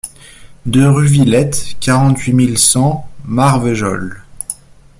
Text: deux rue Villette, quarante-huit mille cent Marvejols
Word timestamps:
deux 0.65 0.89
rue 0.89 1.05
Villette, 1.05 1.75
quarante-huit 1.79 2.33
mille 2.33 2.57
cent 2.57 3.07
Marvejols 3.23 4.23